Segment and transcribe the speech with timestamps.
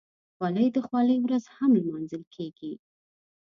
[0.35, 2.73] خولۍ د خولۍ ورځ هم لمانځل کېږي.